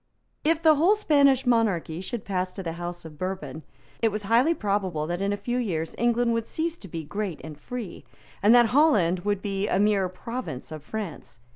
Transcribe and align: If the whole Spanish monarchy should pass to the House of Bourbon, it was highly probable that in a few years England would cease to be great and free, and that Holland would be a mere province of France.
If 0.43 0.63
the 0.63 0.73
whole 0.77 0.95
Spanish 0.95 1.45
monarchy 1.45 2.01
should 2.01 2.25
pass 2.25 2.51
to 2.53 2.63
the 2.63 2.71
House 2.71 3.05
of 3.05 3.19
Bourbon, 3.19 3.61
it 4.01 4.11
was 4.11 4.23
highly 4.23 4.55
probable 4.55 5.05
that 5.05 5.21
in 5.21 5.31
a 5.31 5.37
few 5.37 5.59
years 5.59 5.93
England 5.95 6.33
would 6.33 6.47
cease 6.47 6.75
to 6.79 6.87
be 6.87 7.03
great 7.03 7.39
and 7.43 7.55
free, 7.55 8.03
and 8.41 8.55
that 8.55 8.69
Holland 8.73 9.19
would 9.19 9.43
be 9.43 9.67
a 9.67 9.77
mere 9.77 10.09
province 10.09 10.71
of 10.71 10.81
France. 10.81 11.39